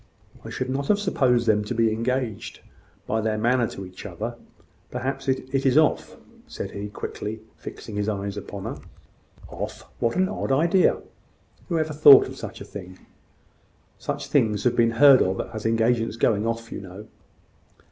"I 0.43 0.49
should 0.49 0.71
not 0.71 0.87
have 0.87 0.97
supposed 0.97 1.45
them 1.45 1.63
to 1.63 1.75
be 1.75 1.93
engaged, 1.93 2.61
by 3.05 3.21
their 3.21 3.37
manner 3.37 3.67
to 3.67 3.85
each 3.85 4.03
other. 4.03 4.35
Perhaps 4.89 5.27
it 5.27 5.53
is 5.63 5.77
off," 5.77 6.17
said 6.47 6.71
he, 6.71 6.89
quickly, 6.89 7.41
fixing 7.55 7.97
his 7.97 8.09
eyes 8.09 8.35
upon 8.35 8.63
her. 8.63 8.77
"Off! 9.47 9.83
What 9.99 10.15
an 10.15 10.27
odd 10.27 10.51
idea! 10.51 10.97
Who 11.69 11.77
ever 11.77 11.93
thought 11.93 12.25
of 12.25 12.35
such 12.35 12.59
a 12.61 12.65
thing?" 12.65 12.97
"Such 13.99 14.25
things 14.25 14.63
have 14.63 14.75
been 14.75 14.89
heard 14.97 15.21
of 15.21 15.39
as 15.53 15.67
engagements 15.67 16.17
going 16.17 16.47
off, 16.47 16.71
you 16.71 16.81
know." 16.81 17.05